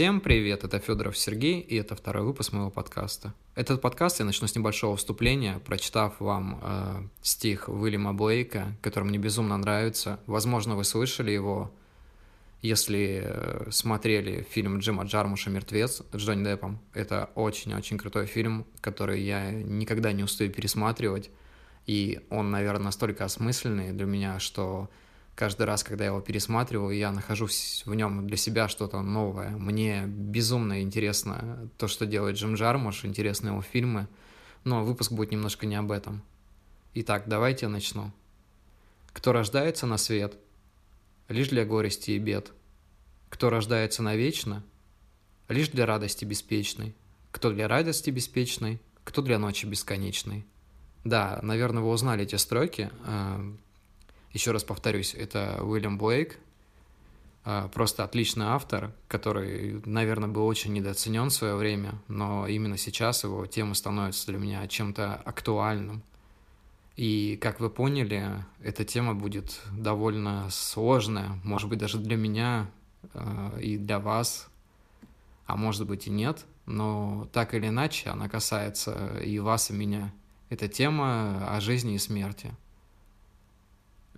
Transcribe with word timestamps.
Всем 0.00 0.22
привет, 0.22 0.64
это 0.64 0.78
Федоров 0.78 1.14
Сергей, 1.18 1.60
и 1.60 1.76
это 1.76 1.94
второй 1.94 2.24
выпуск 2.24 2.54
моего 2.54 2.70
подкаста. 2.70 3.34
Этот 3.54 3.82
подкаст 3.82 4.20
я 4.20 4.24
начну 4.24 4.48
с 4.48 4.56
небольшого 4.56 4.96
вступления, 4.96 5.58
прочитав 5.66 6.18
вам 6.20 6.58
э, 6.62 7.02
стих 7.20 7.68
Уильяма 7.68 8.14
Блейка, 8.14 8.74
который 8.80 9.04
мне 9.04 9.18
безумно 9.18 9.58
нравится. 9.58 10.18
Возможно, 10.24 10.74
вы 10.74 10.84
слышали 10.84 11.32
его, 11.32 11.70
если 12.62 13.24
э, 13.24 13.66
смотрели 13.70 14.46
фильм 14.48 14.78
Джима 14.78 15.04
Джармуша 15.04 15.50
«Мертвец» 15.50 16.00
с 16.10 16.16
Джонни 16.16 16.44
Деппом. 16.44 16.78
Это 16.94 17.28
очень-очень 17.34 17.98
крутой 17.98 18.24
фильм, 18.24 18.64
который 18.80 19.20
я 19.20 19.50
никогда 19.50 20.12
не 20.12 20.22
устаю 20.22 20.50
пересматривать, 20.50 21.28
и 21.84 22.20
он, 22.30 22.50
наверное, 22.50 22.84
настолько 22.84 23.26
осмысленный 23.26 23.92
для 23.92 24.06
меня, 24.06 24.38
что 24.38 24.88
каждый 25.40 25.64
раз, 25.64 25.82
когда 25.82 26.04
я 26.04 26.10
его 26.10 26.20
пересматриваю, 26.20 26.94
я 26.94 27.10
нахожу 27.10 27.46
в 27.46 27.94
нем 27.94 28.26
для 28.26 28.36
себя 28.36 28.68
что-то 28.68 29.00
новое. 29.00 29.48
Мне 29.56 30.04
безумно 30.06 30.82
интересно 30.82 31.70
то, 31.78 31.88
что 31.88 32.04
делает 32.04 32.36
Джим 32.36 32.56
Джармуш, 32.56 33.06
интересны 33.06 33.48
его 33.48 33.62
фильмы, 33.62 34.06
но 34.64 34.84
выпуск 34.84 35.12
будет 35.12 35.30
немножко 35.30 35.64
не 35.64 35.76
об 35.76 35.92
этом. 35.92 36.20
Итак, 36.92 37.24
давайте 37.26 37.64
я 37.64 37.70
начну. 37.70 38.12
Кто 39.14 39.32
рождается 39.32 39.86
на 39.86 39.96
свет? 39.96 40.36
Лишь 41.30 41.48
для 41.48 41.64
горести 41.64 42.10
и 42.10 42.18
бед. 42.18 42.52
Кто 43.30 43.48
рождается 43.48 44.02
навечно? 44.02 44.62
Лишь 45.48 45.70
для 45.70 45.86
радости 45.86 46.26
беспечной. 46.26 46.94
Кто 47.30 47.50
для 47.50 47.66
радости 47.66 48.10
беспечной? 48.10 48.78
Кто 49.04 49.22
для 49.22 49.38
ночи 49.38 49.64
бесконечной? 49.64 50.44
Да, 51.04 51.40
наверное, 51.42 51.82
вы 51.82 51.88
узнали 51.88 52.24
эти 52.24 52.36
строки. 52.36 52.90
Еще 54.32 54.52
раз 54.52 54.62
повторюсь, 54.62 55.14
это 55.14 55.58
Уильям 55.62 55.98
Блейк, 55.98 56.38
а, 57.44 57.68
просто 57.68 58.04
отличный 58.04 58.46
автор, 58.46 58.92
который, 59.08 59.82
наверное, 59.84 60.28
был 60.28 60.46
очень 60.46 60.72
недооценен 60.72 61.30
в 61.30 61.32
свое 61.32 61.56
время, 61.56 61.94
но 62.06 62.46
именно 62.46 62.76
сейчас 62.76 63.24
его 63.24 63.46
тема 63.46 63.74
становится 63.74 64.26
для 64.26 64.38
меня 64.38 64.66
чем-то 64.68 65.14
актуальным. 65.14 66.02
И, 66.96 67.38
как 67.40 67.60
вы 67.60 67.70
поняли, 67.70 68.44
эта 68.62 68.84
тема 68.84 69.14
будет 69.14 69.60
довольно 69.72 70.48
сложная, 70.50 71.40
может 71.42 71.68
быть, 71.68 71.78
даже 71.78 71.98
для 71.98 72.16
меня 72.16 72.70
а, 73.14 73.58
и 73.58 73.78
для 73.78 73.98
вас, 73.98 74.48
а 75.46 75.56
может 75.56 75.86
быть 75.86 76.06
и 76.06 76.10
нет, 76.10 76.44
но 76.66 77.26
так 77.32 77.54
или 77.54 77.68
иначе 77.68 78.10
она 78.10 78.28
касается 78.28 79.18
и 79.24 79.38
вас, 79.38 79.70
и 79.70 79.72
меня. 79.72 80.12
Это 80.50 80.68
тема 80.68 81.48
о 81.48 81.60
жизни 81.60 81.94
и 81.94 81.98
смерти. 81.98 82.52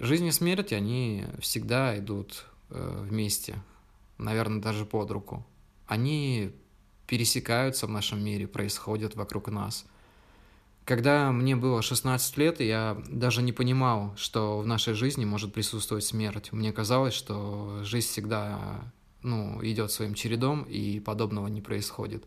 Жизнь 0.02 0.26
и 0.26 0.32
смерть, 0.32 0.72
они 0.72 1.24
всегда 1.38 1.96
идут 1.96 2.46
э, 2.70 3.04
вместе, 3.08 3.62
наверное, 4.18 4.60
даже 4.60 4.84
под 4.84 5.12
руку. 5.12 5.46
Они 5.86 6.50
пересекаются 7.06 7.86
в 7.86 7.90
нашем 7.90 8.22
мире, 8.24 8.48
происходят 8.48 9.14
вокруг 9.14 9.46
нас. 9.46 9.84
Когда 10.84 11.30
мне 11.30 11.54
было 11.54 11.82
16 11.82 12.36
лет, 12.36 12.58
я 12.60 13.00
даже 13.08 13.42
не 13.42 13.52
понимал, 13.52 14.12
что 14.16 14.58
в 14.58 14.66
нашей 14.66 14.94
жизни 14.94 15.24
может 15.24 15.54
присутствовать 15.54 16.04
смерть. 16.04 16.50
Мне 16.50 16.72
казалось, 16.72 17.14
что 17.14 17.84
жизнь 17.84 18.08
всегда 18.08 18.80
ну, 19.22 19.60
идет 19.62 19.92
своим 19.92 20.14
чередом, 20.14 20.64
и 20.64 20.98
подобного 20.98 21.46
не 21.46 21.60
происходит. 21.60 22.24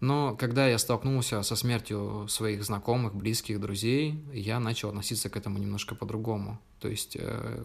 Но 0.00 0.36
когда 0.36 0.68
я 0.68 0.78
столкнулся 0.78 1.42
со 1.42 1.56
смертью 1.56 2.26
своих 2.28 2.62
знакомых, 2.64 3.14
близких, 3.14 3.60
друзей, 3.60 4.24
я 4.32 4.60
начал 4.60 4.90
относиться 4.90 5.28
к 5.28 5.36
этому 5.36 5.58
немножко 5.58 5.94
по-другому. 5.96 6.60
То 6.80 6.88
есть, 6.88 7.16
э, 7.18 7.64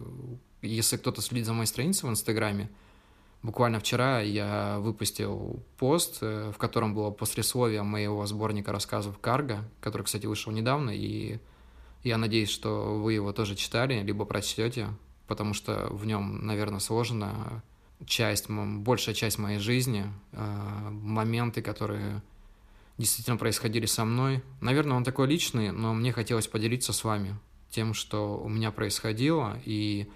если 0.60 0.96
кто-то 0.96 1.22
следит 1.22 1.46
за 1.46 1.52
моей 1.52 1.66
страницей 1.66 2.08
в 2.08 2.12
Инстаграме, 2.12 2.70
буквально 3.42 3.78
вчера 3.78 4.20
я 4.20 4.78
выпустил 4.80 5.62
пост, 5.78 6.18
э, 6.22 6.50
в 6.52 6.58
котором 6.58 6.92
было 6.92 7.12
послесловие 7.12 7.84
моего 7.84 8.26
сборника 8.26 8.72
рассказов 8.72 9.18
«Карго», 9.20 9.70
который, 9.80 10.02
кстати, 10.02 10.26
вышел 10.26 10.50
недавно, 10.50 10.90
и 10.90 11.38
я 12.02 12.18
надеюсь, 12.18 12.50
что 12.50 12.98
вы 13.00 13.12
его 13.12 13.32
тоже 13.32 13.54
читали, 13.54 14.02
либо 14.02 14.24
прочтете, 14.24 14.88
потому 15.28 15.54
что 15.54 15.86
в 15.90 16.04
нем, 16.04 16.44
наверное, 16.44 16.80
сложно 16.80 17.62
часть, 18.06 18.48
большая 18.48 19.14
часть 19.14 19.38
моей 19.38 19.58
жизни, 19.58 20.06
э, 20.32 20.88
моменты, 20.90 21.62
которые 21.62 22.22
действительно 22.98 23.36
происходили 23.36 23.86
со 23.86 24.04
мной. 24.04 24.42
Наверное, 24.60 24.96
он 24.96 25.04
такой 25.04 25.26
личный, 25.26 25.72
но 25.72 25.94
мне 25.94 26.12
хотелось 26.12 26.46
поделиться 26.46 26.92
с 26.92 27.04
вами 27.04 27.36
тем, 27.70 27.94
что 27.94 28.38
у 28.38 28.48
меня 28.48 28.70
происходило, 28.70 29.58
и 29.64 30.08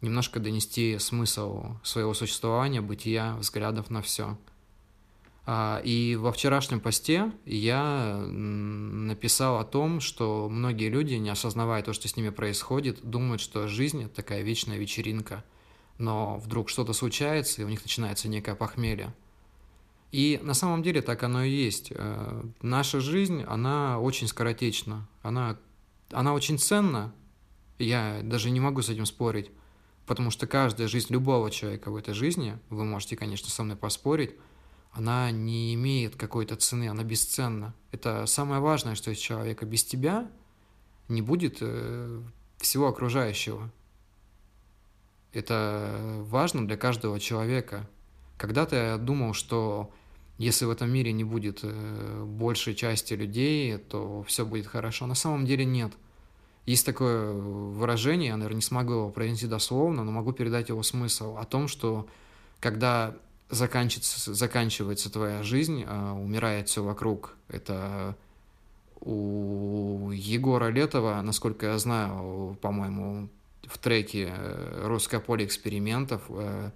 немножко 0.00 0.38
донести 0.38 0.98
смысл 0.98 1.74
своего 1.82 2.14
существования, 2.14 2.80
бытия, 2.80 3.34
взглядов 3.36 3.90
на 3.90 4.00
все. 4.00 4.38
А, 5.44 5.80
и 5.84 6.14
во 6.14 6.30
вчерашнем 6.30 6.78
посте 6.78 7.32
я 7.44 8.14
написал 8.28 9.58
о 9.58 9.64
том, 9.64 10.00
что 10.00 10.48
многие 10.48 10.88
люди, 10.88 11.14
не 11.14 11.30
осознавая 11.30 11.82
то, 11.82 11.92
что 11.92 12.06
с 12.06 12.16
ними 12.16 12.28
происходит, 12.28 13.00
думают, 13.02 13.40
что 13.40 13.66
жизнь– 13.66 14.08
такая 14.14 14.42
вечная 14.42 14.78
вечеринка– 14.78 15.44
но 16.00 16.38
вдруг 16.38 16.68
что-то 16.68 16.92
случается, 16.92 17.60
и 17.60 17.64
у 17.64 17.68
них 17.68 17.82
начинается 17.82 18.28
некое 18.28 18.54
похмелье. 18.54 19.14
И 20.12 20.40
на 20.42 20.54
самом 20.54 20.82
деле 20.82 21.02
так 21.02 21.22
оно 21.22 21.44
и 21.44 21.50
есть. 21.50 21.92
Э, 21.94 22.42
наша 22.62 23.00
жизнь, 23.00 23.44
она 23.46 24.00
очень 24.00 24.26
скоротечна, 24.26 25.06
она, 25.22 25.56
она 26.10 26.34
очень 26.34 26.58
ценна, 26.58 27.14
я 27.78 28.20
даже 28.22 28.50
не 28.50 28.60
могу 28.60 28.82
с 28.82 28.88
этим 28.88 29.06
спорить, 29.06 29.50
потому 30.06 30.30
что 30.30 30.46
каждая 30.46 30.88
жизнь 30.88 31.12
любого 31.12 31.50
человека 31.50 31.90
в 31.90 31.96
этой 31.96 32.14
жизни, 32.14 32.58
вы 32.70 32.84
можете, 32.84 33.16
конечно, 33.16 33.48
со 33.48 33.62
мной 33.62 33.76
поспорить, 33.76 34.32
она 34.92 35.30
не 35.30 35.74
имеет 35.74 36.16
какой-то 36.16 36.56
цены, 36.56 36.88
она 36.88 37.04
бесценна. 37.04 37.74
Это 37.92 38.26
самое 38.26 38.60
важное, 38.60 38.96
что 38.96 39.10
есть 39.10 39.22
человека. 39.22 39.64
Без 39.64 39.84
тебя 39.84 40.28
не 41.08 41.22
будет 41.22 41.58
э, 41.60 42.22
всего 42.58 42.88
окружающего. 42.88 43.70
Это 45.32 45.96
важно 46.22 46.66
для 46.66 46.76
каждого 46.76 47.20
человека. 47.20 47.88
Когда-то 48.36 48.76
я 48.76 48.96
думал, 48.96 49.34
что 49.34 49.90
если 50.38 50.64
в 50.64 50.70
этом 50.70 50.90
мире 50.90 51.12
не 51.12 51.24
будет 51.24 51.60
э, 51.62 52.24
большей 52.24 52.74
части 52.74 53.14
людей, 53.14 53.76
то 53.76 54.22
все 54.22 54.46
будет 54.46 54.66
хорошо. 54.66 55.06
На 55.06 55.14
самом 55.14 55.44
деле 55.44 55.64
нет. 55.64 55.92
Есть 56.66 56.86
такое 56.86 57.32
выражение, 57.32 58.28
я, 58.28 58.36
наверное, 58.36 58.56
не 58.56 58.62
смогу 58.62 58.92
его 58.92 59.10
произнести 59.10 59.46
дословно, 59.46 60.04
но 60.04 60.12
могу 60.12 60.32
передать 60.32 60.68
его 60.68 60.82
смысл 60.82 61.36
о 61.36 61.44
том, 61.44 61.68
что 61.68 62.06
когда 62.60 63.16
заканчивается, 63.50 64.34
заканчивается 64.34 65.10
твоя 65.10 65.42
жизнь, 65.42 65.84
а 65.86 66.14
умирает 66.14 66.68
все 66.68 66.82
вокруг. 66.82 67.36
Это 67.48 68.16
у 69.00 70.10
Егора 70.12 70.68
Летова, 70.68 71.20
насколько 71.22 71.66
я 71.66 71.78
знаю, 71.78 72.56
по-моему, 72.60 73.28
в 73.70 73.78
треке 73.78 74.32
э, 74.36 74.86
«Русское 74.86 75.20
поле 75.20 75.44
экспериментов» 75.44 76.22
э, 76.28 76.70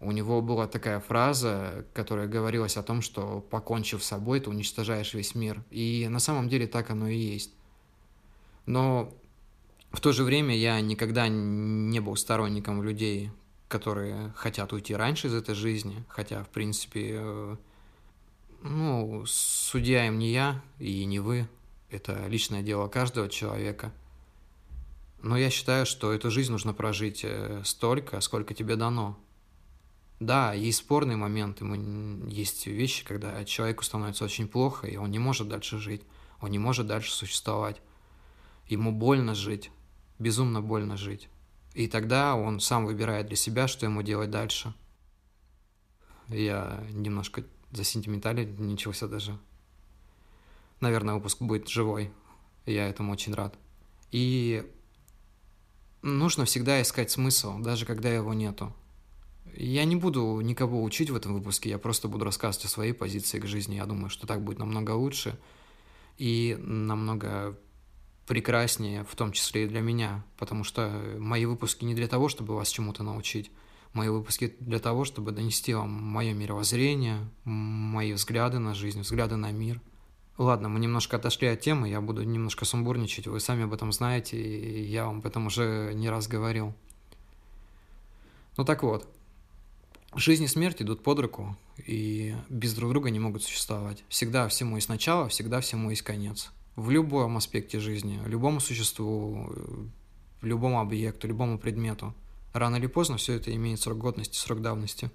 у 0.00 0.12
него 0.12 0.42
была 0.42 0.68
такая 0.68 1.00
фраза, 1.00 1.86
которая 1.92 2.28
говорилась 2.28 2.76
о 2.76 2.82
том, 2.82 3.02
что 3.02 3.40
покончив 3.50 4.04
с 4.04 4.06
собой, 4.06 4.38
ты 4.40 4.50
уничтожаешь 4.50 5.14
весь 5.14 5.34
мир. 5.34 5.64
И 5.70 6.06
на 6.08 6.20
самом 6.20 6.48
деле 6.48 6.66
так 6.68 6.90
оно 6.90 7.08
и 7.08 7.16
есть. 7.16 7.52
Но 8.66 9.12
в 9.90 10.00
то 10.00 10.12
же 10.12 10.22
время 10.22 10.54
я 10.54 10.80
никогда 10.80 11.26
не 11.28 11.98
был 12.00 12.14
сторонником 12.14 12.82
людей, 12.82 13.32
которые 13.66 14.32
хотят 14.36 14.72
уйти 14.72 14.94
раньше 14.94 15.28
из 15.28 15.34
этой 15.34 15.54
жизни, 15.54 16.04
хотя, 16.08 16.44
в 16.44 16.48
принципе, 16.50 17.14
э, 17.14 17.56
ну, 18.62 19.24
судья 19.26 20.06
им 20.06 20.18
не 20.18 20.30
я 20.30 20.62
и 20.78 21.04
не 21.06 21.18
вы, 21.20 21.48
это 21.90 22.26
личное 22.28 22.62
дело 22.62 22.86
каждого 22.86 23.30
человека– 23.30 23.92
но 25.22 25.36
я 25.36 25.50
считаю, 25.50 25.86
что 25.86 26.12
эту 26.12 26.30
жизнь 26.30 26.52
нужно 26.52 26.72
прожить 26.72 27.20
э, 27.24 27.62
столько, 27.64 28.20
сколько 28.20 28.54
тебе 28.54 28.76
дано. 28.76 29.18
Да, 30.20 30.52
есть 30.52 30.78
спорные 30.78 31.16
моменты, 31.16 31.64
есть 32.28 32.66
вещи, 32.66 33.04
когда 33.04 33.44
человеку 33.44 33.84
становится 33.84 34.24
очень 34.24 34.48
плохо, 34.48 34.86
и 34.86 34.96
он 34.96 35.10
не 35.10 35.18
может 35.18 35.48
дальше 35.48 35.78
жить, 35.78 36.02
он 36.40 36.50
не 36.50 36.58
может 36.58 36.86
дальше 36.86 37.12
существовать. 37.12 37.80
Ему 38.66 38.92
больно 38.92 39.34
жить, 39.34 39.70
безумно 40.18 40.60
больно 40.60 40.96
жить. 40.96 41.28
И 41.74 41.86
тогда 41.86 42.34
он 42.34 42.60
сам 42.60 42.86
выбирает 42.86 43.28
для 43.28 43.36
себя, 43.36 43.68
что 43.68 43.86
ему 43.86 44.02
делать 44.02 44.30
дальше. 44.30 44.74
Я 46.28 46.84
немножко 46.90 47.44
засентиментален, 47.70 48.56
ничего 48.66 48.92
себе 48.92 49.08
даже. 49.08 49.38
Наверное, 50.80 51.14
выпуск 51.14 51.40
будет 51.40 51.68
живой. 51.68 52.10
Я 52.66 52.88
этому 52.88 53.12
очень 53.12 53.34
рад. 53.34 53.56
И 54.10 54.68
нужно 56.02 56.44
всегда 56.44 56.80
искать 56.82 57.10
смысл, 57.10 57.58
даже 57.58 57.86
когда 57.86 58.08
его 58.08 58.34
нету. 58.34 58.72
Я 59.54 59.84
не 59.84 59.96
буду 59.96 60.40
никого 60.40 60.82
учить 60.82 61.10
в 61.10 61.16
этом 61.16 61.34
выпуске, 61.34 61.70
я 61.70 61.78
просто 61.78 62.08
буду 62.08 62.24
рассказывать 62.24 62.66
о 62.66 62.68
своей 62.68 62.92
позиции 62.92 63.40
к 63.40 63.46
жизни. 63.46 63.76
Я 63.76 63.86
думаю, 63.86 64.10
что 64.10 64.26
так 64.26 64.42
будет 64.42 64.58
намного 64.58 64.92
лучше 64.92 65.38
и 66.16 66.56
намного 66.60 67.58
прекраснее, 68.26 69.04
в 69.04 69.16
том 69.16 69.32
числе 69.32 69.64
и 69.64 69.68
для 69.68 69.80
меня, 69.80 70.24
потому 70.36 70.62
что 70.62 71.16
мои 71.18 71.46
выпуски 71.46 71.84
не 71.84 71.94
для 71.94 72.06
того, 72.06 72.28
чтобы 72.28 72.54
вас 72.54 72.68
чему-то 72.68 73.02
научить. 73.02 73.50
Мои 73.94 74.10
выпуски 74.10 74.54
для 74.60 74.78
того, 74.78 75.04
чтобы 75.06 75.32
донести 75.32 75.72
вам 75.72 75.90
мое 75.90 76.34
мировоззрение, 76.34 77.26
мои 77.44 78.12
взгляды 78.12 78.58
на 78.58 78.74
жизнь, 78.74 79.00
взгляды 79.00 79.36
на 79.36 79.50
мир. 79.50 79.80
Ладно, 80.38 80.68
мы 80.68 80.78
немножко 80.78 81.16
отошли 81.16 81.48
от 81.48 81.60
темы, 81.60 81.88
я 81.88 82.00
буду 82.00 82.22
немножко 82.22 82.64
сумбурничать, 82.64 83.26
вы 83.26 83.40
сами 83.40 83.64
об 83.64 83.74
этом 83.74 83.92
знаете, 83.92 84.40
и 84.40 84.84
я 84.84 85.06
вам 85.06 85.18
об 85.18 85.26
этом 85.26 85.46
уже 85.48 85.92
не 85.94 86.08
раз 86.08 86.28
говорил. 86.28 86.72
Ну 88.56 88.64
так 88.64 88.82
вот, 88.82 89.08
жизнь 90.14 90.44
и 90.44 90.48
смерть 90.48 90.80
идут 90.80 91.02
под 91.02 91.18
руку, 91.18 91.56
и 91.84 92.34
без 92.48 92.72
друг 92.74 92.90
друга 92.90 93.10
не 93.10 93.18
могут 93.18 93.42
существовать. 93.42 94.04
Всегда 94.08 94.48
всему 94.48 94.76
есть 94.76 94.88
начало, 94.88 95.28
всегда 95.28 95.60
всему 95.60 95.90
есть 95.90 96.02
конец. 96.02 96.52
В 96.76 96.90
любом 96.90 97.36
аспекте 97.36 97.80
жизни, 97.80 98.20
любому 98.24 98.60
существу, 98.60 99.52
любому 100.40 100.80
объекту, 100.80 101.26
любому 101.26 101.58
предмету– 101.58 102.14
рано 102.52 102.76
или 102.76 102.86
поздно 102.86 103.16
все 103.16 103.34
это 103.34 103.54
имеет 103.54 103.80
срок 103.80 103.98
годности, 103.98 104.36
срок 104.36 104.60
давности. 104.60 105.10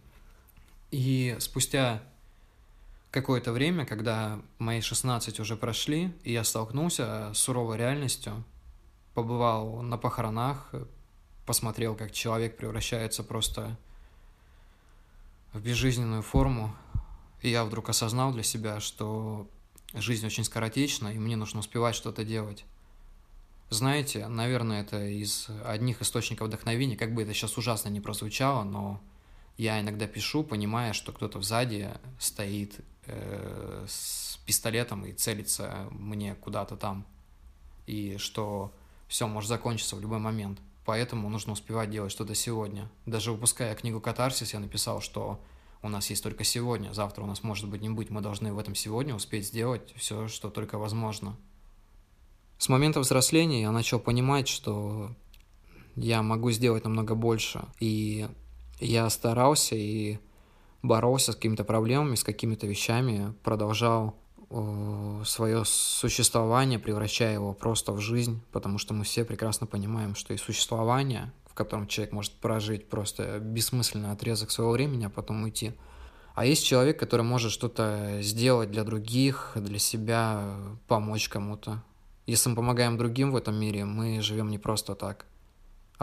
И 0.92 1.36
спустя 1.40 2.04
какое-то 3.14 3.52
время, 3.52 3.86
когда 3.86 4.42
мои 4.58 4.82
16 4.82 5.40
уже 5.40 5.56
прошли, 5.56 6.12
и 6.24 6.34
я 6.34 6.44
столкнулся 6.44 7.32
с 7.36 7.38
суровой 7.38 7.78
реальностью, 7.78 8.44
побывал 9.14 9.84
на 9.84 10.00
похоронах, 10.00 10.74
посмотрел, 11.46 11.96
как 11.96 12.12
человек 12.12 12.58
превращается 12.58 13.24
просто 13.24 13.78
в 15.54 15.62
безжизненную 15.62 16.24
форму, 16.24 16.76
и 17.44 17.50
я 17.50 17.64
вдруг 17.66 17.90
осознал 17.90 18.34
для 18.34 18.42
себя, 18.42 18.80
что 18.80 19.48
жизнь 19.94 20.26
очень 20.26 20.44
скоротечна, 20.44 21.10
и 21.10 21.20
мне 21.20 21.36
нужно 21.36 21.60
успевать 21.60 21.94
что-то 21.94 22.24
делать. 22.24 22.66
Знаете, 23.70 24.28
наверное, 24.28 24.82
это 24.82 25.06
из 25.06 25.50
одних 25.64 26.02
источников 26.02 26.48
вдохновения, 26.48 26.98
как 26.98 27.14
бы 27.14 27.22
это 27.22 27.34
сейчас 27.36 27.60
ужасно 27.60 27.90
не 27.90 28.02
прозвучало, 28.02 28.64
но 28.64 29.00
я 29.56 29.80
иногда 29.80 30.08
пишу, 30.08 30.44
понимая, 30.44 30.94
что 30.94 31.12
кто-то 31.12 31.44
сзади 31.44 31.92
стоит 32.18 32.84
э, 33.06 33.86
с 33.88 34.40
пистолетом 34.46 35.06
и 35.06 35.14
целится 35.14 35.88
мне 35.92 36.36
куда-то 36.36 36.76
там, 36.76 37.06
и 37.86 38.18
что 38.18 38.74
все 39.08 39.28
может 39.28 39.50
закончиться 39.50 39.96
в 39.96 40.02
любой 40.02 40.20
момент. 40.20 40.60
Поэтому 40.86 41.30
нужно 41.30 41.54
успевать 41.54 41.90
делать 41.90 42.12
что-то 42.12 42.36
сегодня. 42.36 42.90
Даже 43.06 43.32
выпуская 43.32 43.74
книгу 43.76 44.02
«Катарсис», 44.02 44.54
я 44.54 44.60
написал, 44.60 45.00
что 45.00 45.40
у 45.82 45.90
нас 45.90 46.10
есть 46.10 46.24
только 46.24 46.44
сегодня, 46.44 46.94
завтра 46.94 47.24
у 47.24 47.26
нас 47.26 47.44
может 47.44 47.70
быть 47.70 47.82
не 47.82 47.90
быть, 47.90 48.10
мы 48.10 48.22
должны 48.22 48.54
в 48.54 48.60
этом 48.60 48.76
сегодня 48.76 49.16
успеть 49.16 49.48
сделать 49.48 49.94
все, 49.96 50.28
что 50.28 50.50
только 50.50 50.78
возможно– 50.78 51.38
с 52.64 52.70
момента 52.70 53.02
взросления 53.02 53.64
я 53.64 53.72
начал 53.72 54.00
понимать, 54.00 54.48
что 54.48 55.12
я 55.98 56.22
могу 56.24 56.50
сделать 56.52 56.86
намного 56.86 57.14
больше. 57.14 57.66
И 57.82 58.26
я 58.80 59.10
старался 59.10 59.76
и 59.76 60.18
боролся 60.84 61.32
с 61.32 61.36
какими-то 61.36 61.64
проблемами, 61.64 62.16
с 62.16 62.24
какими-то 62.24 62.68
вещами, 62.68 63.34
продолжал 63.44 64.16
свое 65.26 65.64
существование, 65.66 66.78
превращая 66.78 67.34
его 67.34 67.54
просто 67.54 67.92
в 67.92 68.00
жизнь, 68.00 68.40
потому 68.52 68.78
что 68.78 68.94
мы 68.94 69.04
все 69.04 69.26
прекрасно 69.26 69.66
понимаем, 69.66 70.14
что 70.14 70.34
и 70.34 70.38
существование, 70.38 71.32
в 71.48 71.56
котором 71.56 71.88
человек 71.88 72.14
может 72.14 72.34
прожить 72.34 72.88
просто 72.88 73.40
бессмысленный 73.40 74.12
отрезок 74.12 74.52
своего 74.52 74.74
времени, 74.74 75.06
а 75.06 75.10
потом 75.10 75.42
уйти. 75.42 75.74
А 76.36 76.46
есть 76.46 76.66
человек, 76.66 77.00
который 77.00 77.22
может 77.22 77.52
что-то 77.52 78.20
сделать 78.22 78.70
для 78.70 78.84
других, 78.84 79.54
для 79.56 79.80
себя, 79.80 80.56
помочь 80.88 81.30
кому-то. 81.30 81.84
Если 82.28 82.50
мы 82.50 82.56
помогаем 82.56 82.98
другим 82.98 83.32
в 83.32 83.36
этом 83.36 83.56
мире, 83.56 83.86
мы 83.86 84.22
живем 84.22 84.50
не 84.50 84.60
просто 84.60 84.96
так. 84.96 85.26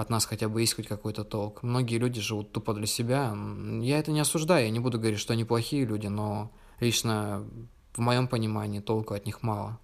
От 0.00 0.08
нас 0.08 0.24
хотя 0.24 0.48
бы 0.48 0.62
есть 0.62 0.76
хоть 0.76 0.88
какой-то 0.88 1.24
толк. 1.24 1.62
Многие 1.62 1.98
люди 1.98 2.22
живут 2.22 2.52
тупо 2.52 2.72
для 2.72 2.86
себя. 2.86 3.36
Я 3.82 3.98
это 3.98 4.10
не 4.12 4.20
осуждаю, 4.20 4.64
я 4.64 4.70
не 4.70 4.80
буду 4.80 4.98
говорить, 4.98 5.20
что 5.20 5.34
они 5.34 5.44
плохие 5.44 5.84
люди, 5.84 6.06
но 6.06 6.50
лично 6.80 7.46
в 7.92 7.98
моем 7.98 8.26
понимании 8.26 8.80
толку 8.80 9.12
от 9.12 9.26
них 9.26 9.42
мало. 9.42 9.78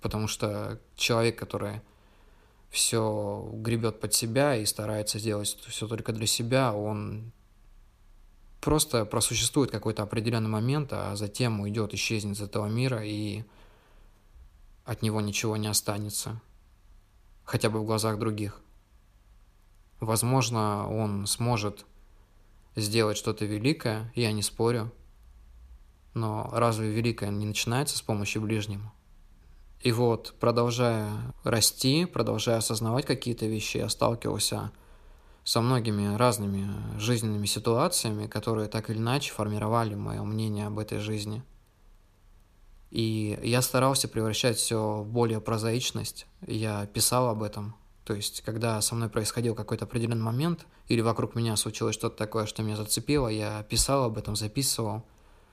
Потому 0.00 0.28
что 0.28 0.80
человек, 0.96 1.38
который 1.38 1.82
все 2.70 3.50
гребет 3.52 4.00
под 4.00 4.14
себя 4.14 4.56
и 4.56 4.64
старается 4.64 5.18
сделать 5.18 5.48
все 5.48 5.86
только 5.86 6.14
для 6.14 6.26
себя, 6.26 6.72
он 6.72 7.30
просто 8.62 9.04
просуществует 9.04 9.70
какой-то 9.70 10.02
определенный 10.02 10.48
момент, 10.48 10.88
а 10.94 11.16
затем 11.16 11.60
уйдет, 11.60 11.92
исчезнет 11.92 12.36
из 12.36 12.40
этого 12.40 12.66
мира, 12.66 13.04
и 13.04 13.44
от 14.86 15.02
него 15.02 15.20
ничего 15.20 15.58
не 15.58 15.68
останется, 15.68 16.40
хотя 17.44 17.68
бы 17.68 17.80
в 17.80 17.84
глазах 17.84 18.18
других. 18.18 18.62
Возможно, 20.00 20.88
он 20.88 21.26
сможет 21.26 21.86
сделать 22.74 23.16
что-то 23.16 23.44
великое, 23.44 24.10
я 24.14 24.32
не 24.32 24.42
спорю, 24.42 24.92
но 26.14 26.48
разве 26.52 26.90
великое 26.90 27.30
не 27.30 27.46
начинается 27.46 27.96
с 27.96 28.02
помощи 28.02 28.38
ближнему? 28.38 28.92
И 29.80 29.92
вот, 29.92 30.34
продолжая 30.40 31.08
расти, 31.44 32.04
продолжая 32.04 32.58
осознавать 32.58 33.06
какие-то 33.06 33.46
вещи, 33.46 33.78
я 33.78 33.88
сталкивался 33.88 34.72
со 35.44 35.60
многими 35.60 36.16
разными 36.16 36.98
жизненными 36.98 37.46
ситуациями, 37.46 38.26
которые 38.26 38.68
так 38.68 38.90
или 38.90 38.98
иначе 38.98 39.32
формировали 39.32 39.94
мое 39.94 40.22
мнение 40.22 40.66
об 40.66 40.78
этой 40.78 40.98
жизни– 40.98 41.42
и 42.90 43.38
я 43.42 43.62
старался 43.62 44.08
превращать 44.08 44.56
все 44.56 45.02
в 45.02 45.06
более 45.06 45.40
прозаичность. 45.40 46.26
Я 46.46 46.86
писал 46.86 47.28
об 47.28 47.42
этом. 47.42 47.74
То 48.10 48.16
есть, 48.16 48.40
когда 48.40 48.80
со 48.80 48.96
мной 48.96 49.08
происходил 49.08 49.54
какой-то 49.54 49.84
определенный 49.84 50.24
момент, 50.24 50.66
или 50.88 51.00
вокруг 51.00 51.36
меня 51.36 51.54
случилось 51.54 51.94
что-то 51.94 52.16
такое, 52.16 52.46
что 52.46 52.64
меня 52.64 52.74
зацепило, 52.74 53.28
я 53.28 53.62
писал 53.62 54.02
об 54.02 54.18
этом, 54.18 54.34
записывал. 54.34 55.04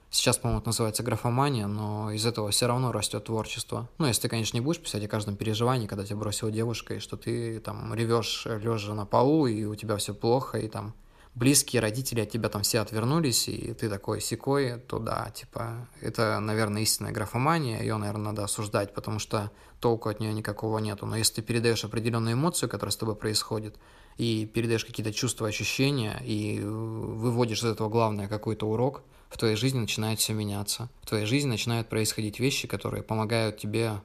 Сейчас, 0.09 0.39
по-моему, 0.39 0.61
это 0.61 0.69
называется 0.69 1.03
графомания, 1.03 1.67
но 1.67 2.09
из 2.09 2.25
этого 2.25 2.49
все 2.49 2.65
равно 2.65 2.91
растет 2.91 3.25
творчество. 3.25 3.87
Ну, 3.99 4.07
если 4.07 4.23
ты, 4.23 4.29
конечно, 4.29 4.57
не 4.57 4.61
будешь 4.61 4.81
писать 4.81 5.03
о 5.05 5.07
каждом 5.07 5.35
переживании, 5.35 5.85
когда 5.85 6.03
тебя 6.03 6.15
бросила 6.15 6.49
девушка, 6.49 6.95
и 6.95 6.99
что 6.99 7.15
ты 7.15 7.59
там 7.59 7.93
ревешь 7.93 8.47
лежа 8.47 8.95
на 8.95 9.05
полу, 9.05 9.45
и 9.45 9.63
у 9.65 9.75
тебя 9.75 9.95
все 9.97 10.15
плохо, 10.15 10.57
и 10.57 10.67
там 10.67 10.95
близкие 11.37 11.81
родители 11.81 12.21
от 12.21 12.31
тебя 12.31 12.49
там 12.49 12.63
все 12.63 12.79
отвернулись, 12.79 13.47
и 13.47 13.73
ты 13.73 13.89
такой 13.89 14.21
секой, 14.21 14.79
то 14.79 14.97
да, 14.97 15.29
типа, 15.29 15.87
это, 16.01 16.39
наверное, 16.39 16.81
истинная 16.81 17.11
графомания, 17.11 17.79
ее, 17.79 17.95
наверное, 17.97 18.31
надо 18.31 18.43
осуждать, 18.43 18.93
потому 18.93 19.19
что 19.19 19.51
толку 19.79 20.09
от 20.09 20.19
нее 20.19 20.33
никакого 20.33 20.79
нету. 20.79 21.05
Но 21.05 21.15
если 21.15 21.35
ты 21.35 21.41
передаешь 21.43 21.85
определенную 21.85 22.33
эмоцию, 22.33 22.69
которая 22.69 22.91
с 22.91 22.97
тобой 22.97 23.15
происходит, 23.15 23.77
и 24.17 24.47
передаешь 24.47 24.83
какие-то 24.83 25.13
чувства, 25.13 25.47
ощущения, 25.47 26.19
и 26.25 26.59
выводишь 26.59 27.59
из 27.59 27.65
этого 27.65 27.87
главное 27.87 28.27
какой-то 28.27 28.67
урок, 28.67 29.03
в 29.29 29.37
твоей 29.37 29.55
жизни 29.55 29.79
начинает 29.79 30.19
все 30.19 30.33
меняться. 30.33 30.89
В 31.03 31.07
твоей 31.07 31.27
жизни 31.27 31.49
начинают 31.49 31.87
происходить 31.87 32.39
вещи, 32.39 32.67
которые 32.67 33.03
помогают 33.03 33.57
тебе 33.57 34.01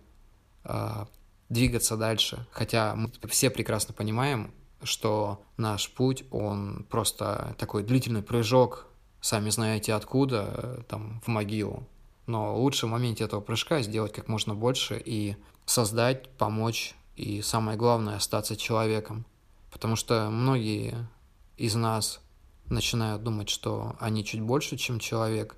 э, 0.64 1.06
двигаться 1.48 1.96
дальше. 1.96 2.46
Хотя 2.50 2.94
мы 2.94 3.10
все 3.30 3.48
прекрасно 3.48 3.94
понимаем, 3.94 4.52
что 4.84 5.42
наш 5.56 5.90
путь, 5.90 6.24
он 6.30 6.86
просто 6.88 7.54
такой 7.58 7.82
длительный 7.82 8.22
прыжок, 8.22 8.86
сами 9.20 9.50
знаете 9.50 9.94
откуда, 9.94 10.84
там, 10.88 11.20
в 11.24 11.28
могилу. 11.28 11.86
Но 12.26 12.56
лучше 12.56 12.86
в 12.86 12.90
моменте 12.90 13.24
этого 13.24 13.40
прыжка 13.40 13.82
сделать 13.82 14.12
как 14.12 14.28
можно 14.28 14.54
больше 14.54 15.00
и 15.04 15.36
создать, 15.64 16.28
помочь, 16.30 16.94
и 17.16 17.42
самое 17.42 17.76
главное, 17.76 18.16
остаться 18.16 18.56
человеком. 18.56 19.24
Потому 19.70 19.96
что 19.96 20.28
многие 20.30 21.08
из 21.56 21.74
нас 21.74 22.20
начинают 22.66 23.22
думать, 23.22 23.48
что 23.48 23.96
они 24.00 24.24
чуть 24.24 24.40
больше, 24.40 24.76
чем 24.76 24.98
человек. 24.98 25.56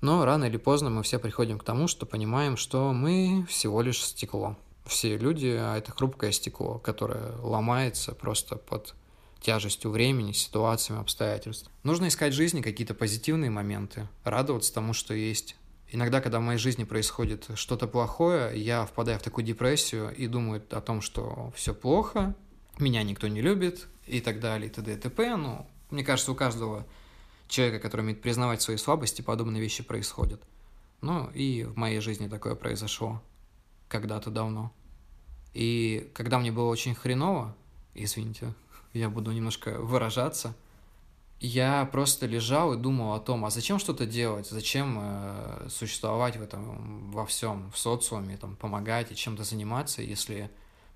Но 0.00 0.24
рано 0.24 0.44
или 0.44 0.56
поздно 0.56 0.90
мы 0.90 1.02
все 1.02 1.18
приходим 1.18 1.58
к 1.58 1.64
тому, 1.64 1.88
что 1.88 2.06
понимаем, 2.06 2.56
что 2.56 2.92
мы 2.92 3.46
всего 3.48 3.80
лишь 3.80 4.02
стекло 4.04 4.56
все 4.84 5.16
люди, 5.16 5.56
а 5.58 5.76
это 5.76 5.92
хрупкое 5.92 6.32
стекло, 6.32 6.78
которое 6.78 7.36
ломается 7.38 8.14
просто 8.14 8.56
под 8.56 8.94
тяжестью 9.40 9.90
времени, 9.90 10.32
ситуациями, 10.32 11.00
обстоятельств. 11.00 11.70
Нужно 11.82 12.08
искать 12.08 12.32
в 12.32 12.36
жизни 12.36 12.62
какие-то 12.62 12.94
позитивные 12.94 13.50
моменты, 13.50 14.08
радоваться 14.24 14.72
тому, 14.72 14.94
что 14.94 15.14
есть. 15.14 15.56
Иногда, 15.90 16.20
когда 16.20 16.38
в 16.38 16.42
моей 16.42 16.58
жизни 16.58 16.84
происходит 16.84 17.50
что-то 17.54 17.86
плохое, 17.86 18.58
я 18.58 18.86
впадаю 18.86 19.18
в 19.18 19.22
такую 19.22 19.44
депрессию 19.44 20.14
и 20.14 20.26
думаю 20.26 20.62
о 20.70 20.80
том, 20.80 21.00
что 21.00 21.52
все 21.54 21.74
плохо, 21.74 22.34
меня 22.78 23.02
никто 23.02 23.28
не 23.28 23.42
любит 23.42 23.86
и 24.06 24.20
так 24.20 24.40
далее, 24.40 24.68
и 24.68 24.72
т.д. 24.72 24.94
и 24.94 24.96
т.п. 24.96 25.36
Ну, 25.36 25.66
мне 25.90 26.02
кажется, 26.02 26.32
у 26.32 26.34
каждого 26.34 26.86
человека, 27.46 27.80
который 27.80 28.00
умеет 28.00 28.22
признавать 28.22 28.62
свои 28.62 28.78
слабости, 28.78 29.22
подобные 29.22 29.60
вещи 29.60 29.82
происходят. 29.82 30.42
Ну, 31.02 31.28
и 31.34 31.64
в 31.64 31.76
моей 31.76 32.00
жизни 32.00 32.28
такое 32.28 32.54
произошло 32.54 33.22
когда-то 33.94 34.30
давно. 34.30 34.72
И 35.52 36.10
когда 36.14 36.40
мне 36.40 36.50
было 36.50 36.68
очень 36.68 36.96
хреново, 36.96 37.54
извините, 37.94 38.52
я 38.92 39.08
буду 39.08 39.30
немножко 39.30 39.78
выражаться, 39.78 40.56
я 41.38 41.84
просто 41.92 42.26
лежал 42.26 42.74
и 42.74 42.76
думал 42.76 43.12
о 43.12 43.20
том, 43.20 43.44
а 43.44 43.50
зачем 43.50 43.78
что-то 43.78 44.04
делать, 44.04 44.48
зачем 44.48 44.98
э, 45.00 45.68
существовать 45.70 46.36
в 46.36 46.42
этом, 46.42 47.12
во 47.12 47.24
всем, 47.24 47.70
в 47.70 47.78
социуме, 47.78 48.36
там, 48.36 48.56
помогать 48.56 49.12
и 49.12 49.16
чем-то 49.16 49.44
заниматься, 49.44 50.02
если 50.02 50.50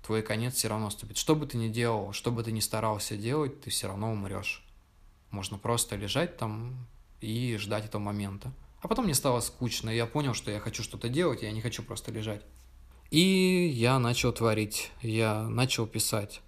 твой 0.05 0.21
конец 0.21 0.55
все 0.55 0.67
равно 0.67 0.89
ступит. 0.89 1.15
Что 1.15 1.35
бы 1.37 1.45
ты 1.45 1.55
ни 1.55 1.69
делал, 1.69 2.11
что 2.11 2.31
бы 2.31 2.43
ты 2.43 2.51
ни 2.51 2.59
старался 2.59 3.15
делать, 3.15 3.61
ты 3.61 3.69
все 3.69 3.87
равно 3.87 4.11
умрешь. 4.11 4.65
Можно 5.31 5.57
просто 5.57 5.95
лежать 5.95 6.35
там 6.35 6.85
и 7.21 7.55
ждать 7.55 7.85
этого 7.85 8.01
момента. 8.01 8.51
А 8.81 8.89
потом 8.89 9.05
мне 9.05 9.13
стало 9.13 9.39
скучно, 9.39 9.89
и 9.89 9.95
я 9.95 10.05
понял, 10.05 10.33
что 10.33 10.51
я 10.51 10.59
хочу 10.59 10.83
что-то 10.83 11.07
делать, 11.07 11.43
я 11.43 11.51
не 11.51 11.61
хочу 11.61 11.81
просто 11.81 12.11
лежать. 12.11 12.41
И 13.11 13.71
я 13.73 13.97
начал 13.97 14.31
творить, 14.31 14.91
я 15.01 15.47
начал 15.47 15.87
писать. 15.87 16.41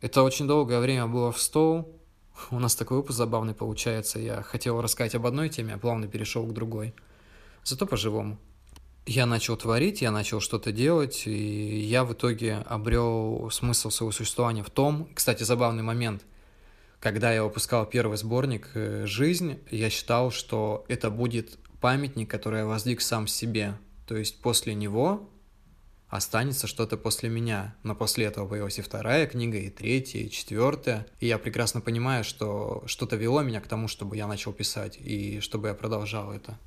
Это 0.00 0.24
очень 0.24 0.48
долгое 0.48 0.80
время 0.80 1.06
было 1.06 1.30
в 1.30 1.40
стол. 1.40 2.00
У 2.50 2.58
нас 2.58 2.74
такой 2.74 2.96
выпуск 2.96 3.16
забавный 3.16 3.54
получается. 3.54 4.18
Я 4.18 4.42
хотел 4.42 4.80
рассказать 4.80 5.14
об 5.14 5.26
одной 5.26 5.48
теме, 5.48 5.74
а 5.74 5.78
плавно 5.78 6.08
перешел 6.08 6.44
к 6.46 6.52
другой. 6.52 6.94
Зато 7.62 7.86
по-живому. 7.86 8.38
Я 9.06 9.24
начал 9.24 9.56
творить, 9.56 10.02
я 10.02 10.10
начал 10.10 10.40
что-то 10.40 10.72
делать, 10.72 11.26
и 11.26 11.80
я 11.80 12.04
в 12.04 12.12
итоге 12.12 12.56
обрел 12.66 13.48
смысл 13.50 13.90
своего 13.90 14.12
существования 14.12 14.62
в 14.62 14.70
том, 14.70 15.08
кстати, 15.14 15.44
забавный 15.44 15.82
момент, 15.82 16.26
когда 17.00 17.32
я 17.32 17.42
выпускал 17.42 17.86
первый 17.86 18.18
сборник 18.18 18.68
э, 18.74 19.06
«Жизнь», 19.06 19.60
я 19.70 19.88
считал, 19.88 20.30
что 20.30 20.84
это 20.88 21.08
будет 21.08 21.58
памятник, 21.80 22.28
который 22.28 22.60
я 22.60 22.66
воздвиг 22.66 23.00
сам 23.00 23.26
себе. 23.28 23.78
То 24.06 24.16
есть 24.16 24.42
после 24.42 24.74
него 24.74 25.30
останется 26.08 26.66
что-то 26.66 26.96
после 26.96 27.28
меня. 27.28 27.74
Но 27.82 27.94
после 27.94 28.26
этого 28.26 28.48
появилась 28.48 28.78
и 28.78 28.82
вторая 28.82 29.26
книга, 29.26 29.58
и 29.58 29.70
третья, 29.70 30.20
и 30.20 30.30
четвертая. 30.30 31.06
И 31.20 31.26
я 31.26 31.38
прекрасно 31.38 31.80
понимаю, 31.80 32.24
что 32.24 32.82
что-то 32.86 33.16
вело 33.16 33.42
меня 33.42 33.60
к 33.60 33.68
тому, 33.68 33.88
чтобы 33.88 34.16
я 34.16 34.26
начал 34.26 34.52
писать, 34.52 34.98
и 34.98 35.40
чтобы 35.40 35.68
я 35.68 35.74
продолжал 35.74 36.32
это. 36.32 36.58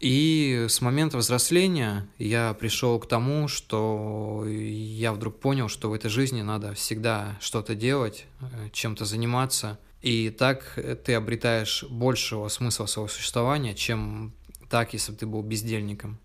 И 0.00 0.66
с 0.70 0.80
момента 0.80 1.18
взросления 1.18 2.08
я 2.18 2.54
пришел 2.54 2.98
к 2.98 3.06
тому, 3.06 3.48
что 3.48 4.46
я 4.48 5.12
вдруг 5.12 5.38
понял, 5.38 5.68
что 5.68 5.90
в 5.90 5.92
этой 5.92 6.08
жизни 6.08 6.40
надо 6.40 6.72
всегда 6.72 7.36
что-то 7.40 7.74
делать, 7.74 8.24
э, 8.40 8.70
чем-то 8.72 9.04
заниматься. 9.04 9.78
И 10.00 10.30
так 10.30 10.78
ты 11.04 11.12
обретаешь 11.12 11.84
большего 11.84 12.48
смысла 12.48 12.86
своего 12.86 13.08
существования, 13.08 13.74
чем 13.74 14.32
так, 14.70 14.94
если 14.94 15.12
бы 15.12 15.18
ты 15.18 15.26
был 15.26 15.42
бездельником. 15.42 16.18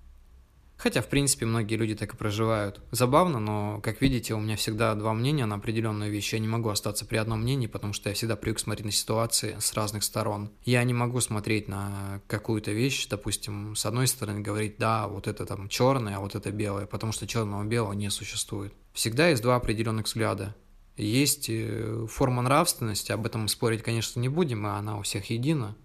Хотя, 0.78 1.02
в 1.02 1.08
принципе, 1.08 1.46
многие 1.46 1.76
люди 1.76 1.96
так 1.96 2.14
и 2.14 2.18
проживают. 2.18 2.82
Забавно, 2.92 3.40
но, 3.40 3.80
как 3.82 4.02
видите, 4.02 4.34
у 4.34 4.40
меня 4.40 4.56
всегда 4.56 4.94
два 4.96 5.14
мнения 5.14 5.46
на 5.46 5.56
определенную 5.56 6.12
вещь. 6.12 6.34
Я 6.34 6.40
не 6.40 6.48
могу 6.48 6.70
остаться 6.70 7.06
при 7.06 7.18
одном 7.18 7.42
мнении, 7.42 7.68
потому 7.68 7.94
что 7.94 8.10
я 8.10 8.16
всегда 8.16 8.36
привык 8.36 8.60
смотреть 8.60 8.86
на 8.86 8.92
ситуации 8.92 9.56
с 9.60 9.74
разных 9.74 10.04
сторон. 10.04 10.52
Я 10.64 10.84
не 10.84 10.94
могу 10.94 11.22
смотреть 11.22 11.68
на 11.68 12.22
какую-то 12.28 12.72
вещь, 12.72 13.08
допустим, 13.08 13.76
с 13.76 13.86
одной 13.86 14.08
стороны 14.08 14.42
говорить, 14.42 14.78
да, 14.78 15.08
вот 15.08 15.28
это 15.28 15.46
там 15.46 15.70
черное, 15.70 16.18
а 16.18 16.20
вот 16.20 16.36
это 16.36 16.52
белое, 16.52 16.86
потому 16.86 17.14
что 17.14 17.26
черного 17.26 17.64
и 17.64 17.68
белого 17.68 17.94
не 17.94 18.10
существует. 18.10 18.74
Всегда 18.94 19.30
есть 19.30 19.42
два 19.42 19.56
определенных 19.56 20.06
взгляда. 20.08 20.56
Есть 20.98 21.50
э, 21.50 22.06
форма 22.10 22.42
нравственности, 22.42 23.12
об 23.12 23.26
этом 23.26 23.48
спорить, 23.48 23.84
конечно, 23.84 24.20
не 24.20 24.30
будем, 24.30 24.66
и 24.66 24.70
она 24.70 24.98
у 24.98 25.02
всех 25.02 25.30
едина. 25.30 25.76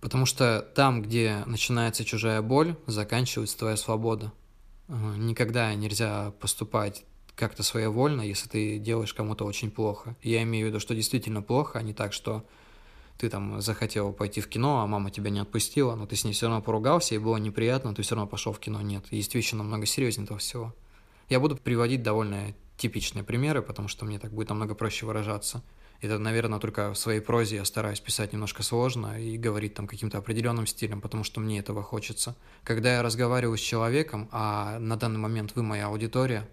Потому 0.00 0.26
что 0.26 0.60
там, 0.74 1.02
где 1.02 1.42
начинается 1.46 2.04
чужая 2.04 2.42
боль, 2.42 2.76
заканчивается 2.86 3.58
твоя 3.58 3.76
свобода. 3.76 4.32
Никогда 4.88 5.74
нельзя 5.74 6.32
поступать 6.40 7.04
как-то 7.34 7.62
своевольно, 7.62 8.22
если 8.22 8.48
ты 8.48 8.78
делаешь 8.78 9.12
кому-то 9.12 9.44
очень 9.44 9.70
плохо. 9.70 10.16
Я 10.22 10.42
имею 10.42 10.66
в 10.66 10.68
виду, 10.68 10.80
что 10.80 10.94
действительно 10.94 11.42
плохо, 11.42 11.78
а 11.78 11.82
не 11.82 11.92
так, 11.92 12.12
что 12.12 12.44
ты 13.18 13.28
там 13.28 13.60
захотел 13.60 14.12
пойти 14.12 14.40
в 14.40 14.48
кино, 14.48 14.80
а 14.80 14.86
мама 14.86 15.10
тебя 15.10 15.30
не 15.30 15.40
отпустила, 15.40 15.94
но 15.94 16.06
ты 16.06 16.16
с 16.16 16.24
ней 16.24 16.32
все 16.32 16.46
равно 16.46 16.62
поругался, 16.62 17.14
и 17.14 17.18
было 17.18 17.36
неприятно, 17.36 17.94
ты 17.94 18.02
все 18.02 18.14
равно 18.14 18.28
пошел 18.28 18.52
в 18.52 18.60
кино. 18.60 18.80
Нет, 18.82 19.06
есть 19.10 19.34
вещи 19.34 19.54
намного 19.54 19.86
серьезнее 19.86 20.24
этого 20.24 20.38
всего. 20.38 20.74
Я 21.28 21.40
буду 21.40 21.56
приводить 21.56 22.02
довольно 22.02 22.54
типичные 22.76 23.24
примеры, 23.24 23.62
потому 23.62 23.88
что 23.88 24.04
мне 24.04 24.18
так 24.18 24.32
будет 24.32 24.50
намного 24.50 24.74
проще 24.74 25.06
выражаться. 25.06 25.62
Это, 26.00 26.18
наверное, 26.18 26.58
только 26.58 26.92
в 26.92 26.98
своей 26.98 27.20
прозе 27.20 27.56
я 27.56 27.64
стараюсь 27.64 28.00
писать 28.00 28.32
немножко 28.32 28.62
сложно 28.62 29.20
и 29.20 29.38
говорить 29.38 29.74
там 29.74 29.86
каким-то 29.86 30.18
определенным 30.18 30.66
стилем, 30.66 31.00
потому 31.00 31.24
что 31.24 31.40
мне 31.40 31.58
этого 31.58 31.82
хочется. 31.82 32.36
Когда 32.64 32.94
я 32.94 33.02
разговариваю 33.02 33.56
с 33.56 33.60
человеком, 33.62 34.28
а 34.30 34.78
на 34.78 34.96
данный 34.96 35.18
момент 35.18 35.52
вы 35.54 35.62
моя 35.62 35.86
аудитория, 35.86 36.46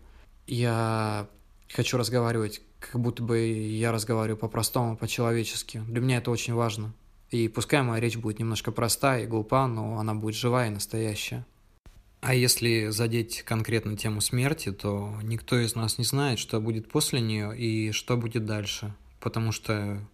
я 0.48 1.28
хочу 1.70 1.98
разговаривать, 1.98 2.62
как 2.80 3.02
будто 3.02 3.24
бы 3.24 3.40
я 3.40 3.92
разговариваю 3.92 4.38
по-простому, 4.38 4.96
по-человечески. 4.96 5.82
Для 5.88 6.02
меня 6.02 6.18
это 6.18 6.32
очень 6.32 6.54
важно. 6.54 6.94
И 7.32 7.48
пускай 7.48 7.82
моя 7.82 8.00
речь 8.00 8.18
будет 8.18 8.40
немножко 8.40 8.72
простая 8.72 9.24
и 9.24 9.28
глупа, 9.28 9.68
но 9.68 9.98
она 9.98 10.14
будет 10.14 10.36
живая 10.36 10.68
и 10.68 10.74
настоящая. 10.74 11.46
А 12.22 12.34
если 12.34 12.88
задеть 12.88 13.42
конкретно 13.42 13.98
тему 13.98 14.22
смерти, 14.22 14.72
то 14.72 15.14
никто 15.24 15.60
из 15.60 15.76
нас 15.76 15.98
не 15.98 16.06
знает, 16.06 16.40
что 16.40 16.62
будет 16.62 16.88
после 16.90 17.20
нее 17.20 17.58
и 17.58 17.92
что 17.92 18.16
будет 18.16 18.46
дальше 18.46 18.94
потому 19.24 19.54
что 19.54 20.06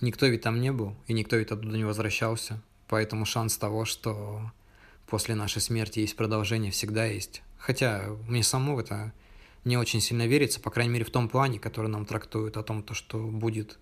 никто 0.00 0.26
ведь 0.26 0.42
там 0.42 0.60
не 0.60 0.70
был, 0.70 0.94
и 1.08 1.12
никто 1.12 1.36
ведь 1.36 1.50
оттуда 1.50 1.76
не 1.76 1.84
возвращался. 1.84 2.62
Поэтому 2.86 3.24
шанс 3.24 3.58
того, 3.58 3.84
что 3.84 4.52
после 5.06 5.34
нашей 5.34 5.60
смерти 5.60 5.98
есть 5.98 6.14
продолжение, 6.14 6.70
всегда 6.70 7.04
есть. 7.04 7.42
Хотя 7.58 8.06
мне 8.28 8.44
самому 8.44 8.78
это 8.78 9.12
не 9.64 9.76
очень 9.76 10.00
сильно 10.00 10.28
верится, 10.28 10.60
по 10.60 10.70
крайней 10.70 10.92
мере 10.92 11.04
в 11.04 11.10
том 11.10 11.28
плане, 11.28 11.58
который 11.58 11.88
нам 11.88 12.06
трактуют 12.06 12.56
о 12.56 12.62
том, 12.62 12.84
то, 12.84 12.94
что 12.94 13.18
будет 13.18 13.78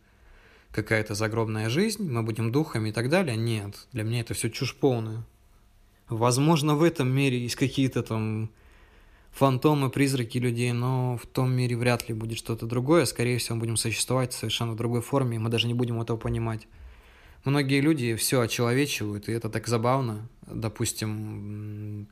какая-то 0.72 1.14
загробная 1.14 1.68
жизнь, 1.68 2.10
мы 2.10 2.22
будем 2.22 2.50
духами 2.50 2.88
и 2.88 2.92
так 2.92 3.10
далее. 3.10 3.36
Нет, 3.36 3.86
для 3.92 4.02
меня 4.02 4.20
это 4.20 4.32
все 4.32 4.48
чушь 4.48 4.74
полная. 4.74 5.24
Возможно, 6.08 6.74
в 6.74 6.82
этом 6.82 7.08
мире 7.08 7.38
есть 7.38 7.56
какие-то 7.56 8.02
там 8.02 8.50
фантомы, 9.32 9.90
призраки 9.90 10.38
людей, 10.38 10.72
но 10.72 11.16
в 11.16 11.26
том 11.26 11.52
мире 11.52 11.76
вряд 11.76 12.08
ли 12.08 12.14
будет 12.14 12.38
что-то 12.38 12.66
другое. 12.66 13.04
Скорее 13.04 13.38
всего, 13.38 13.56
мы 13.56 13.60
будем 13.60 13.76
существовать 13.76 14.32
в 14.32 14.38
совершенно 14.38 14.76
другой 14.76 15.02
форме, 15.02 15.36
и 15.36 15.38
мы 15.38 15.48
даже 15.48 15.66
не 15.66 15.74
будем 15.74 16.00
этого 16.00 16.16
понимать. 16.16 16.66
Многие 17.44 17.80
люди 17.80 18.14
все 18.16 18.40
очеловечивают, 18.40 19.28
и 19.28 19.32
это 19.32 19.48
так 19.48 19.66
забавно. 19.66 20.28
Допустим, 20.46 22.06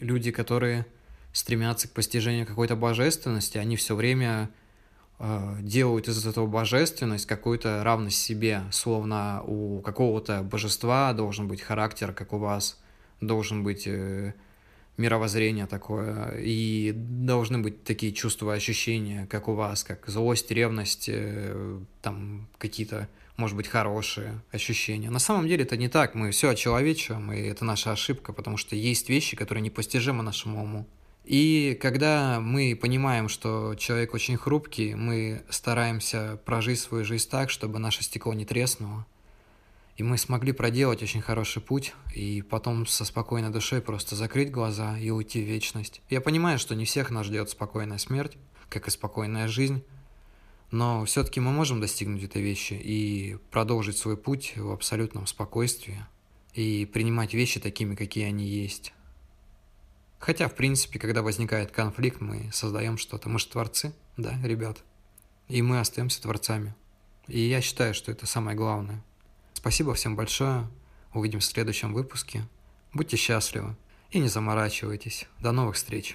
люди, 0.00 0.30
которые 0.30 0.86
стремятся 1.32 1.88
к 1.88 1.92
постижению 1.92 2.46
какой-то 2.46 2.76
божественности, 2.76 3.58
они 3.58 3.76
все 3.76 3.94
время 3.94 4.50
э, 5.18 5.56
делают 5.60 6.08
из 6.08 6.26
этого 6.26 6.46
божественность 6.46 7.26
какую-то 7.26 7.82
равность 7.84 8.20
себе, 8.20 8.62
словно 8.70 9.42
у 9.46 9.80
какого-то 9.80 10.42
божества 10.42 11.12
должен 11.12 11.48
быть 11.48 11.62
характер, 11.62 12.12
как 12.12 12.32
у 12.32 12.38
вас, 12.38 12.78
должен 13.20 13.62
быть 13.62 13.86
э, 13.86 14.34
мировоззрение 14.96 15.66
такое, 15.66 16.38
и 16.38 16.92
должны 16.94 17.58
быть 17.58 17.84
такие 17.84 18.12
чувства, 18.12 18.54
ощущения, 18.54 19.26
как 19.30 19.48
у 19.48 19.54
вас, 19.54 19.84
как 19.84 20.06
злость, 20.08 20.50
ревность, 20.50 21.08
э, 21.08 21.80
там 22.02 22.48
какие-то, 22.58 23.08
может 23.36 23.56
быть, 23.56 23.68
хорошие 23.68 24.40
ощущения. 24.52 25.10
На 25.10 25.18
самом 25.18 25.48
деле 25.48 25.64
это 25.64 25.76
не 25.76 25.88
так, 25.88 26.14
мы 26.14 26.30
все 26.30 26.50
очеловечиваем, 26.50 27.32
и 27.32 27.40
это 27.42 27.64
наша 27.64 27.92
ошибка, 27.92 28.32
потому 28.32 28.56
что 28.56 28.74
есть 28.74 29.08
вещи, 29.08 29.36
которые 29.36 29.62
непостижимы 29.62 30.22
нашему 30.22 30.62
уму. 30.62 30.86
И 31.24 31.76
когда 31.82 32.38
мы 32.40 32.78
понимаем, 32.80 33.28
что 33.28 33.74
человек 33.74 34.14
очень 34.14 34.36
хрупкий, 34.36 34.94
мы 34.94 35.42
стараемся 35.50 36.38
прожить 36.44 36.78
свою 36.78 37.04
жизнь 37.04 37.28
так, 37.28 37.50
чтобы 37.50 37.80
наше 37.80 38.04
стекло 38.04 38.32
не 38.32 38.44
треснуло, 38.44 39.04
и 39.96 40.02
мы 40.02 40.18
смогли 40.18 40.52
проделать 40.52 41.02
очень 41.02 41.22
хороший 41.22 41.62
путь, 41.62 41.94
и 42.14 42.42
потом 42.42 42.86
со 42.86 43.04
спокойной 43.04 43.50
душой 43.50 43.80
просто 43.80 44.14
закрыть 44.14 44.50
глаза 44.50 44.98
и 44.98 45.10
уйти 45.10 45.42
в 45.42 45.46
вечность. 45.46 46.02
Я 46.10 46.20
понимаю, 46.20 46.58
что 46.58 46.74
не 46.74 46.84
всех 46.84 47.10
нас 47.10 47.26
ждет 47.26 47.48
спокойная 47.48 47.98
смерть, 47.98 48.36
как 48.68 48.88
и 48.88 48.90
спокойная 48.90 49.48
жизнь, 49.48 49.82
но 50.70 51.04
все-таки 51.06 51.40
мы 51.40 51.50
можем 51.50 51.80
достигнуть 51.80 52.24
этой 52.24 52.42
вещи 52.42 52.74
и 52.74 53.38
продолжить 53.50 53.96
свой 53.96 54.18
путь 54.18 54.52
в 54.56 54.70
абсолютном 54.70 55.26
спокойствии 55.26 56.04
и 56.52 56.84
принимать 56.84 57.32
вещи 57.32 57.58
такими, 57.58 57.94
какие 57.94 58.24
они 58.24 58.46
есть. 58.46 58.92
Хотя, 60.18 60.48
в 60.48 60.54
принципе, 60.54 60.98
когда 60.98 61.22
возникает 61.22 61.70
конфликт, 61.70 62.20
мы 62.20 62.50
создаем 62.52 62.98
что-то. 62.98 63.28
Мы 63.28 63.38
же 63.38 63.46
творцы, 63.46 63.94
да, 64.16 64.38
ребят? 64.42 64.82
И 65.48 65.62
мы 65.62 65.78
остаемся 65.78 66.20
творцами. 66.20 66.74
И 67.28 67.40
я 67.40 67.60
считаю, 67.60 67.94
что 67.94 68.10
это 68.10 68.26
самое 68.26 68.56
главное– 68.56 69.02
Спасибо 69.56 69.94
всем 69.94 70.16
большое. 70.16 70.68
Увидимся 71.14 71.48
в 71.48 71.52
следующем 71.52 71.94
выпуске. 71.94 72.46
Будьте 72.92 73.16
счастливы 73.16 73.74
и 74.10 74.18
не 74.18 74.28
заморачивайтесь. 74.28 75.26
До 75.40 75.50
новых 75.50 75.76
встреч. 75.76 76.14